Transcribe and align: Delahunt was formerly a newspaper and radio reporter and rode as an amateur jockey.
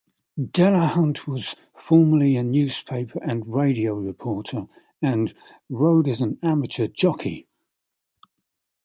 Delahunt 0.39 1.27
was 1.27 1.55
formerly 1.77 2.35
a 2.35 2.41
newspaper 2.41 3.19
and 3.23 3.45
radio 3.53 3.93
reporter 3.93 4.67
and 4.99 5.31
rode 5.69 6.07
as 6.07 6.21
an 6.21 6.39
amateur 6.41 6.87
jockey. 6.87 7.45